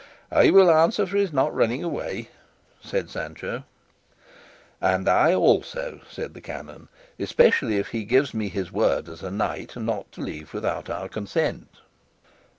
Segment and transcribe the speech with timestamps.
[0.31, 2.29] "I will answer for his not running away,"
[2.81, 3.65] said Sancho.
[4.81, 6.87] "And I also," said the canon,
[7.19, 10.89] "especially if he gives me his word as a knight not to leave us without
[10.89, 11.67] our consent."